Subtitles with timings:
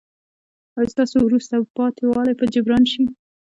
[0.75, 3.03] ایا ستاسو وروسته پاتې والی به جبران شي؟